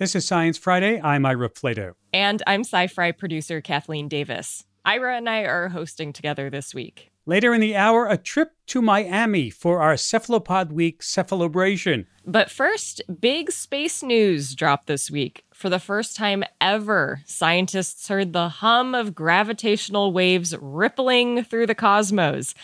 [0.00, 0.98] This is Science Friday.
[0.98, 1.92] I'm Ira Flatow.
[2.14, 4.64] And I'm Sci Fi producer Kathleen Davis.
[4.82, 7.10] Ira and I are hosting together this week.
[7.26, 12.06] Later in the hour, a trip to Miami for our Cephalopod Week Cephalobration.
[12.24, 15.44] But first, big space news dropped this week.
[15.52, 21.74] For the first time ever, scientists heard the hum of gravitational waves rippling through the
[21.74, 22.54] cosmos.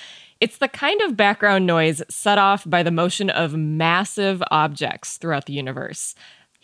[0.41, 5.45] It's the kind of background noise set off by the motion of massive objects throughout
[5.45, 6.15] the universe.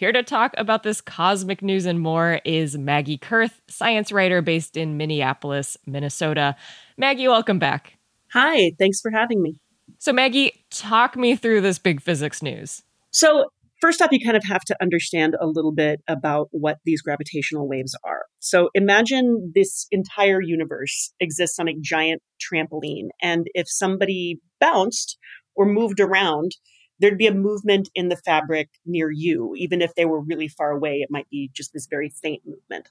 [0.03, 4.77] Here to talk about this cosmic news and more is Maggie Koerth, science writer based
[4.77, 6.57] in Minneapolis, Minnesota.
[6.99, 7.99] Maggie, welcome back.
[8.33, 9.61] Hi, thanks for having me.
[9.99, 12.83] So, Maggie, talk me through this big physics news.
[13.13, 13.45] So,
[13.81, 17.69] first off, you kind of have to understand a little bit about what these gravitational
[17.69, 18.23] waves are.
[18.41, 23.11] So, imagine this entire universe exists on a giant trampoline.
[23.23, 25.17] And if somebody bounced
[25.55, 26.57] or moved around,
[27.03, 29.55] there'd be a movement in the fabric near you.
[29.57, 32.91] Even if they were really far away, it might be just this very faint movement.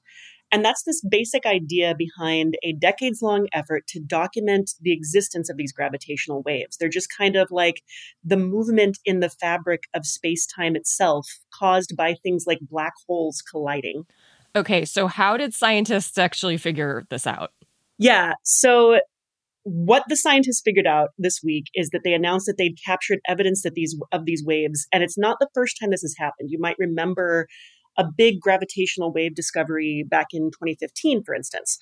[0.52, 5.56] And that's this basic idea behind a decades long effort to document the existence of
[5.56, 6.76] these gravitational waves.
[6.76, 7.84] They're just kind of like
[8.22, 11.26] the movement in the fabric of space time itself
[11.58, 14.04] caused by things like black holes colliding.
[14.58, 17.54] Okay, so how did scientists actually figure this out?
[17.98, 19.00] Yeah, so
[19.64, 23.62] what the scientists figured out this week is that they announced that they'd captured evidence
[23.64, 26.50] that these of these waves and it's not the first time this has happened.
[26.50, 27.48] You might remember
[27.98, 31.78] a big gravitational wave discovery back in 2015 for instance.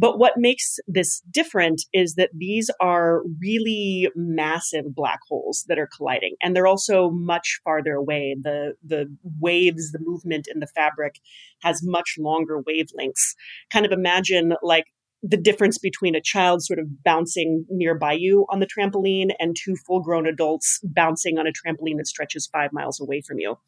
[0.00, 5.88] But what makes this different is that these are really massive black holes that are
[5.94, 8.36] colliding and they're also much farther away.
[8.40, 11.16] The the waves the movement in the fabric
[11.62, 13.34] has much longer wavelengths.
[13.70, 14.84] Kind of imagine like
[15.22, 19.74] the difference between a child sort of bouncing nearby you on the trampoline and two
[19.86, 23.58] full grown adults bouncing on a trampoline that stretches five miles away from you.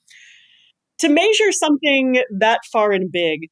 [0.98, 3.48] To measure something that far and big,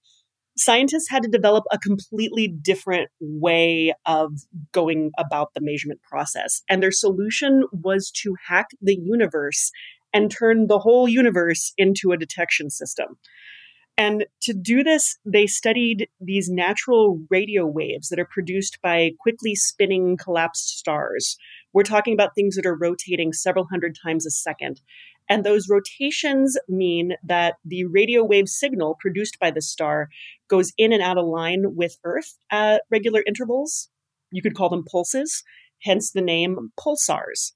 [0.57, 4.33] scientists had to develop a completely different way of
[4.73, 6.63] going about the measurement process.
[6.69, 9.71] And their solution was to hack the universe
[10.13, 13.19] and turn the whole universe into a detection system.
[13.99, 19.57] And to do this, they studied these natural radio waves that are produced by quickly
[19.57, 21.37] spinning collapsed stars.
[21.73, 24.81] We're talking about things that are rotating several hundred times a second.
[25.29, 30.11] And those rotations mean that the radio wave signal produced by the star
[30.49, 33.91] goes in and out of line with Earth at regular intervals.
[34.31, 35.43] You could call them pulses,
[35.83, 37.53] hence the name pulsars.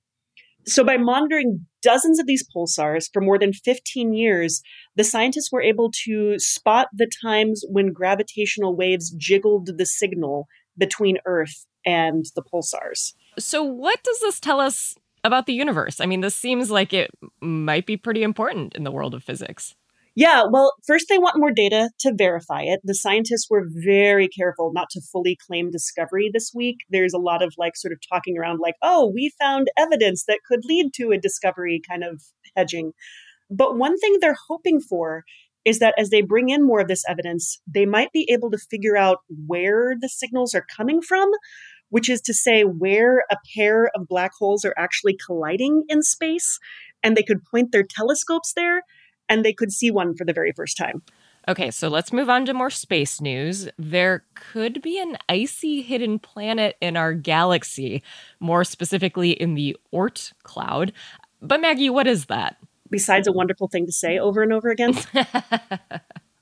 [0.65, 4.63] So, by monitoring dozens of these pulsars for more than 15 years,
[4.97, 10.47] the scientists were able to spot the times when gravitational waves jiggled the signal
[10.79, 13.15] between Earth and the pulsars.
[13.39, 16.01] So, what does this tell us about the universe?
[16.01, 19.75] I mean, this seems like it might be pretty important in the world of physics.
[20.15, 22.81] Yeah, well, first they want more data to verify it.
[22.85, 26.77] The scientists were very careful not to fully claim discovery this week.
[26.91, 30.41] There's a lot of like sort of talking around like, oh, we found evidence that
[30.47, 32.23] could lead to a discovery kind of
[32.55, 32.93] hedging.
[33.51, 35.25] But one thing they're hoping for
[35.65, 38.59] is that as they bring in more of this evidence, they might be able to
[38.59, 41.31] figure out where the signals are coming from,
[41.89, 46.59] which is to say, where a pair of black holes are actually colliding in space.
[47.03, 48.83] And they could point their telescopes there
[49.33, 51.03] and they could see one for the very first time.
[51.49, 53.69] Okay, so let's move on to more space news.
[53.79, 58.03] There could be an icy hidden planet in our galaxy,
[58.39, 60.93] more specifically in the Oort cloud.
[61.41, 62.59] But Maggie, what is that?
[62.91, 64.95] Besides a wonderful thing to say over and over again,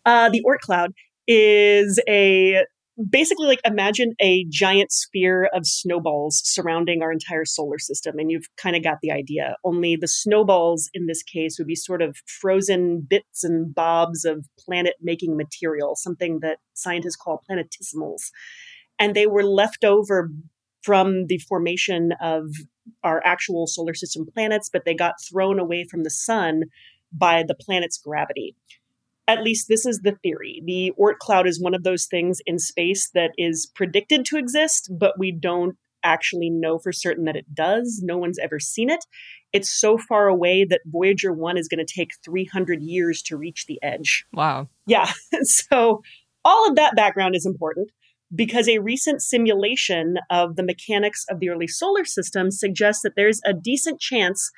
[0.04, 0.92] uh, the Oort cloud
[1.28, 2.66] is a
[3.08, 8.48] basically like imagine a giant sphere of snowballs surrounding our entire solar system and you've
[8.56, 9.56] kind of got the idea.
[9.64, 14.46] Only the snowballs in this case would be sort of frozen bits and bobs of
[14.58, 18.30] planet making material something that scientists call planetesimals.
[18.98, 20.30] And they were left over
[20.82, 22.46] from the formation of
[23.04, 26.62] our actual solar system planets but they got thrown away from the sun
[27.12, 28.56] by the planet's gravity
[29.30, 30.60] at least this is the theory.
[30.66, 34.90] The Oort cloud is one of those things in space that is predicted to exist,
[34.98, 38.00] but we don't actually know for certain that it does.
[38.02, 39.04] No one's ever seen it.
[39.52, 43.66] It's so far away that Voyager 1 is going to take 300 years to reach
[43.66, 44.24] the edge.
[44.32, 44.68] Wow.
[44.86, 45.12] Yeah.
[45.42, 46.02] so
[46.44, 47.90] all of that background is important
[48.34, 53.40] because a recent simulation of the mechanics of the early solar system suggests that there's
[53.44, 54.50] a decent chance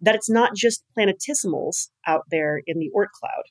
[0.00, 3.44] that it's not just planetesimals out there in the Oort cloud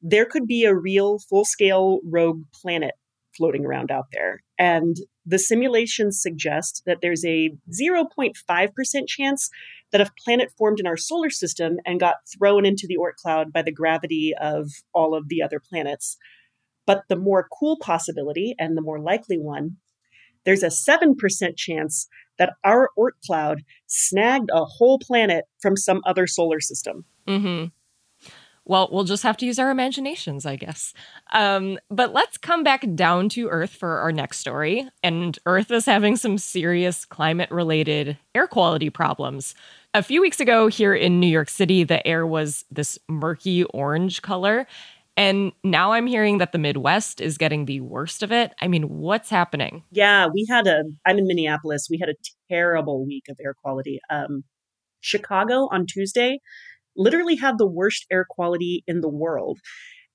[0.00, 2.94] there could be a real full scale rogue planet
[3.36, 4.42] floating around out there.
[4.58, 8.32] And the simulations suggest that there's a 0.5%
[9.06, 9.50] chance
[9.92, 13.52] that a planet formed in our solar system and got thrown into the Oort cloud
[13.52, 16.16] by the gravity of all of the other planets.
[16.86, 19.76] But the more cool possibility and the more likely one,
[20.44, 21.14] there's a 7%
[21.56, 22.08] chance
[22.38, 27.04] that our Oort cloud snagged a whole planet from some other solar system.
[27.26, 27.66] Mm-hmm.
[28.68, 30.92] Well, we'll just have to use our imaginations, I guess.
[31.32, 34.86] Um, but let's come back down to Earth for our next story.
[35.02, 39.54] And Earth is having some serious climate related air quality problems.
[39.94, 44.20] A few weeks ago, here in New York City, the air was this murky orange
[44.20, 44.66] color.
[45.16, 48.52] And now I'm hearing that the Midwest is getting the worst of it.
[48.60, 49.82] I mean, what's happening?
[49.90, 52.14] Yeah, we had a, I'm in Minneapolis, we had a
[52.50, 53.98] terrible week of air quality.
[54.10, 54.44] Um,
[55.00, 56.40] Chicago on Tuesday
[56.98, 59.58] literally had the worst air quality in the world.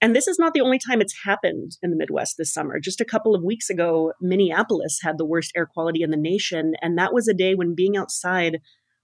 [0.01, 2.77] And this is not the only time it's happened in the Midwest this summer.
[2.77, 6.73] Just a couple of weeks ago, Minneapolis had the worst air quality in the nation.
[6.81, 8.57] And that was a day when being outside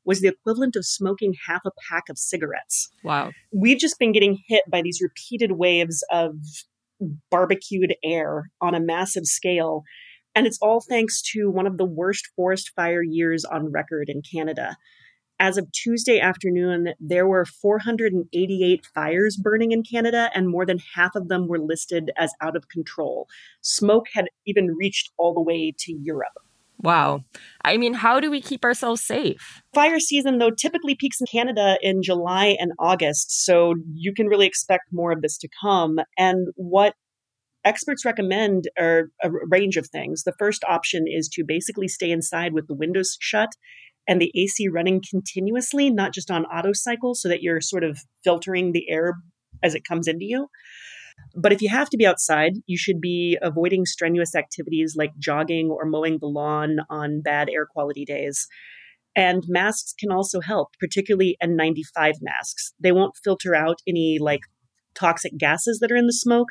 [0.03, 2.89] was the equivalent of smoking half a pack of cigarettes.
[3.03, 3.31] Wow.
[3.53, 6.35] We've just been getting hit by these repeated waves of
[7.31, 9.83] barbecued air on a massive scale.
[10.35, 14.21] And it's all thanks to one of the worst forest fire years on record in
[14.21, 14.75] Canada
[15.39, 21.15] as of Tuesday afternoon, there were 488 fires burning in Canada, and more than half
[21.15, 23.27] of them were listed as out of control.
[23.61, 26.37] Smoke had even reached all the way to Europe.
[26.81, 27.25] Wow.
[27.65, 29.61] I mean, how do we keep ourselves safe?
[29.73, 34.45] Fire season, though, typically peaks in Canada in July and August, so you can really
[34.45, 35.99] expect more of this to come.
[36.17, 36.95] And what
[37.65, 40.23] experts recommend are a range of things.
[40.23, 43.49] The first option is to basically stay inside with the windows shut
[44.09, 47.99] and the AC running continuously, not just on auto cycle, so that you're sort of
[48.23, 49.13] filtering the air
[49.61, 50.47] as it comes into you.
[51.35, 55.69] But if you have to be outside, you should be avoiding strenuous activities like jogging
[55.69, 58.47] or mowing the lawn on bad air quality days.
[59.15, 62.73] And masks can also help, particularly N95 masks.
[62.79, 64.41] They won't filter out any like
[64.95, 66.47] toxic gases that are in the smoke,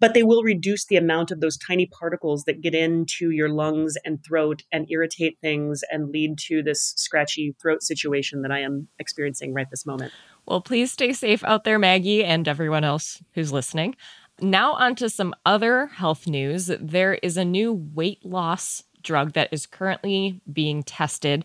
[0.00, 3.94] but they will reduce the amount of those tiny particles that get into your lungs
[4.04, 8.88] and throat and irritate things and lead to this scratchy throat situation that I am
[8.98, 10.12] experiencing right this moment.
[10.46, 13.94] Well, please stay safe out there, Maggie, and everyone else who's listening.
[14.40, 16.70] Now, on to some other health news.
[16.80, 21.44] There is a new weight loss drug that is currently being tested.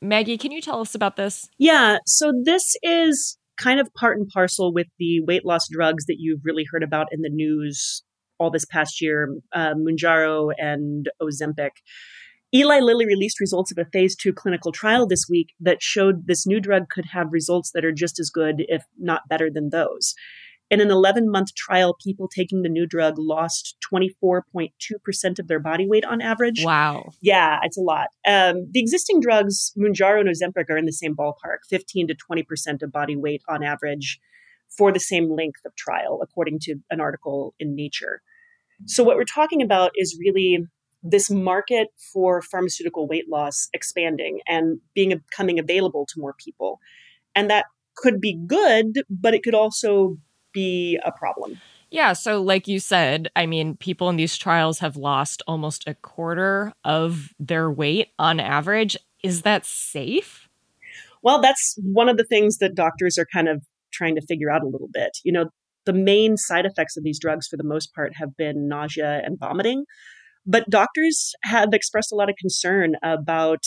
[0.00, 1.48] Maggie, can you tell us about this?
[1.58, 6.16] Yeah, so this is kind of part and parcel with the weight loss drugs that
[6.18, 8.02] you've really heard about in the news
[8.38, 11.70] all this past year, uh, Mounjaro and Ozempic.
[12.54, 16.46] Eli Lilly released results of a phase two clinical trial this week that showed this
[16.46, 20.14] new drug could have results that are just as good, if not better, than those.
[20.68, 25.86] In an 11 month trial, people taking the new drug lost 24.2% of their body
[25.86, 26.64] weight on average.
[26.64, 27.10] Wow.
[27.22, 28.08] Yeah, it's a lot.
[28.26, 32.82] Um, the existing drugs, Mounjaro and Ozempic, are in the same ballpark 15 to 20%
[32.82, 34.18] of body weight on average
[34.76, 38.20] for the same length of trial, according to an article in Nature.
[38.86, 40.66] So, what we're talking about is really
[41.02, 46.80] this market for pharmaceutical weight loss expanding and being becoming available to more people.
[47.34, 47.66] And that
[47.96, 50.18] could be good, but it could also
[50.56, 51.60] be a problem.
[51.90, 52.14] Yeah.
[52.14, 56.72] So, like you said, I mean, people in these trials have lost almost a quarter
[56.84, 58.96] of their weight on average.
[59.22, 60.48] Is that safe?
[61.22, 63.62] Well, that's one of the things that doctors are kind of
[63.92, 65.18] trying to figure out a little bit.
[65.24, 65.50] You know,
[65.84, 69.38] the main side effects of these drugs, for the most part, have been nausea and
[69.38, 69.84] vomiting.
[70.44, 73.64] But doctors have expressed a lot of concern about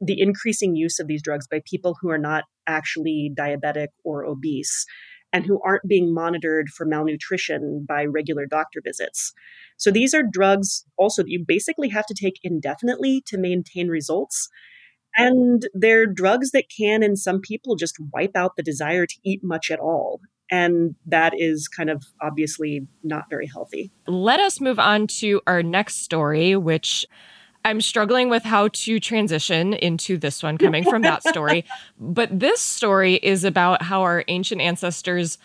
[0.00, 4.86] the increasing use of these drugs by people who are not actually diabetic or obese
[5.32, 9.32] and who aren't being monitored for malnutrition by regular doctor visits.
[9.76, 14.48] So these are drugs also that you basically have to take indefinitely to maintain results.
[15.16, 19.40] And they're drugs that can, in some people, just wipe out the desire to eat
[19.42, 20.20] much at all.
[20.50, 23.92] And that is kind of obviously not very healthy.
[24.06, 27.06] Let us move on to our next story, which
[27.64, 31.64] I'm struggling with how to transition into this one coming from that story.
[31.98, 35.38] But this story is about how our ancient ancestors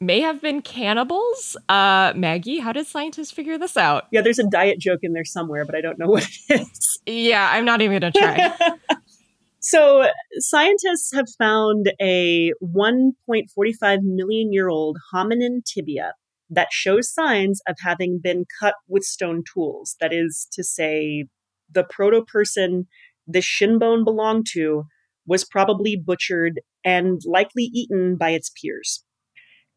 [0.00, 1.56] may have been cannibals.
[1.68, 4.04] Uh, Maggie, how did scientists figure this out?
[4.10, 7.00] Yeah, there's a diet joke in there somewhere, but I don't know what it is.
[7.06, 8.52] Yeah, I'm not even going to try.
[9.60, 16.14] so, scientists have found a 1.45 million year old hominin tibia
[16.50, 19.96] that shows signs of having been cut with stone tools.
[20.00, 21.26] That is to say,
[21.72, 22.86] the proto person
[23.26, 24.84] this shin bone belonged to
[25.26, 29.04] was probably butchered and likely eaten by its peers.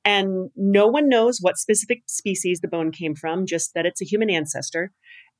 [0.03, 4.05] And no one knows what specific species the bone came from, just that it's a
[4.05, 4.91] human ancestor.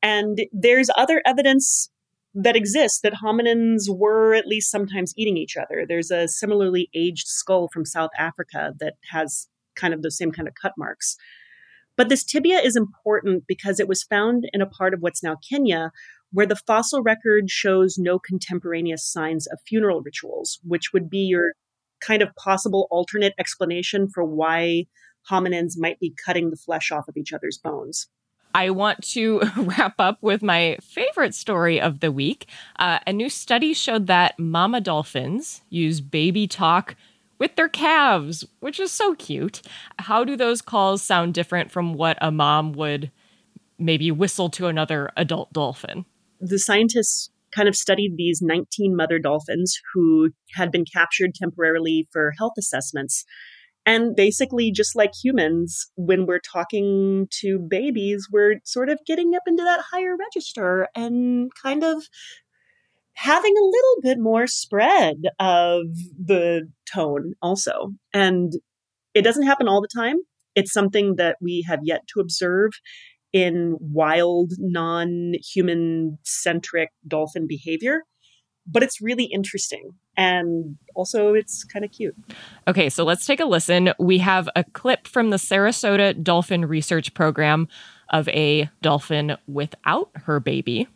[0.01, 1.89] And there's other evidence
[2.33, 5.85] that exists that hominins were at least sometimes eating each other.
[5.87, 10.47] There's a similarly aged skull from South Africa that has kind of the same kind
[10.47, 11.15] of cut marks.
[11.97, 15.37] But this tibia is important because it was found in a part of what's now
[15.49, 15.91] Kenya
[16.31, 21.53] where the fossil record shows no contemporaneous signs of funeral rituals, which would be your
[22.01, 24.85] kind of possible alternate explanation for why
[25.29, 28.07] hominins might be cutting the flesh off of each other's bones.
[28.53, 32.47] I want to wrap up with my favorite story of the week.
[32.79, 36.95] Uh, a new study showed that mama dolphins use baby talk
[37.37, 39.61] with their calves, which is so cute.
[39.99, 43.11] How do those calls sound different from what a mom would
[43.77, 46.05] maybe whistle to another adult dolphin?
[46.47, 52.33] The scientists kind of studied these 19 mother dolphins who had been captured temporarily for
[52.37, 53.25] health assessments
[53.85, 59.43] and basically, just like humans, when we're talking to babies, we're sort of getting up
[59.45, 62.03] into that higher register and kind of
[63.13, 65.83] having a little bit more spread of
[66.19, 67.93] the tone also.
[68.11, 68.53] And
[69.13, 70.17] it doesn't happen all the time.
[70.55, 72.71] It's something that we have yet to observe
[73.35, 78.03] in wild, non human centric dolphin behavior
[78.67, 79.91] but it's really interesting.
[80.17, 82.15] And also, it's kind of cute.
[82.67, 83.93] Okay, so let's take a listen.
[83.99, 87.67] We have a clip from the Sarasota Dolphin Research Program
[88.09, 90.87] of a dolphin without her baby.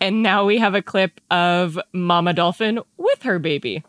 [0.00, 3.82] And now we have a clip of Mama Dolphin with her baby.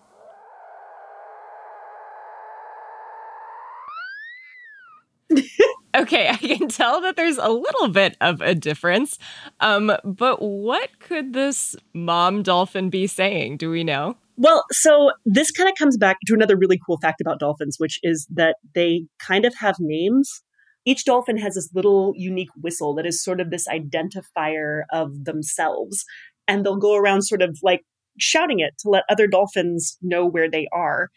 [5.96, 9.18] Okay, I can tell that there's a little bit of a difference.
[9.60, 13.58] Um, but what could this mom dolphin be saying?
[13.58, 14.16] Do we know?
[14.36, 18.00] Well, so this kind of comes back to another really cool fact about dolphins, which
[18.04, 20.44] is that they kind of have names.
[20.86, 26.06] Each dolphin has this little unique whistle that is sort of this identifier of themselves.
[26.48, 27.82] And they'll go around sort of like
[28.20, 31.10] shouting it to let other dolphins know where they are.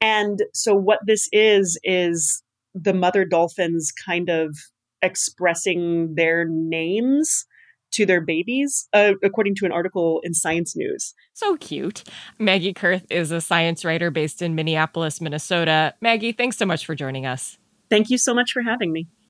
[0.00, 2.42] And so what this is, is
[2.82, 4.56] the mother dolphins kind of
[5.02, 7.46] expressing their names
[7.90, 11.14] to their babies, uh, according to an article in Science News.
[11.32, 12.04] So cute.
[12.38, 15.94] Maggie Koerth is a science writer based in Minneapolis, Minnesota.
[16.00, 17.58] Maggie, thanks so much for joining us.
[17.88, 19.08] Thank you so much for having me.